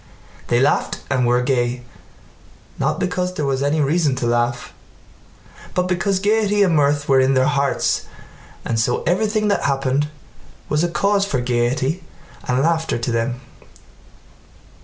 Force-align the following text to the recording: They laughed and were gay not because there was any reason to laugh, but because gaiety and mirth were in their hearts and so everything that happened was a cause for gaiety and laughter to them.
They 0.47 0.59
laughed 0.59 1.01
and 1.11 1.27
were 1.27 1.43
gay 1.43 1.83
not 2.79 2.99
because 2.99 3.35
there 3.35 3.45
was 3.45 3.61
any 3.61 3.81
reason 3.81 4.15
to 4.15 4.25
laugh, 4.25 4.73
but 5.75 5.87
because 5.87 6.17
gaiety 6.19 6.63
and 6.63 6.75
mirth 6.75 7.07
were 7.07 7.19
in 7.19 7.35
their 7.35 7.45
hearts 7.45 8.07
and 8.65 8.79
so 8.79 9.03
everything 9.03 9.47
that 9.49 9.65
happened 9.65 10.07
was 10.69 10.83
a 10.83 10.89
cause 10.89 11.27
for 11.27 11.39
gaiety 11.39 12.03
and 12.47 12.63
laughter 12.63 12.97
to 12.97 13.11
them. 13.11 13.41